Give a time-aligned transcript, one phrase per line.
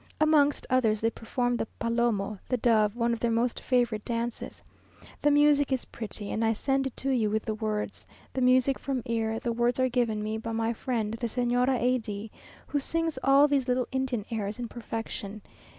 [0.19, 4.63] Amongst others they performed the Palomo, the Dove, one of their most favourite dances.
[5.21, 8.79] The music is pretty, and I send it to you with the words, the music
[8.79, 12.31] from ear; the words are given me by my friend the Señora A d,
[12.65, 15.43] who sings all these little Indian airs in perfection.